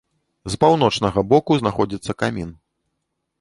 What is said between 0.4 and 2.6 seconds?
З паўночнага боку знаходзіцца камін.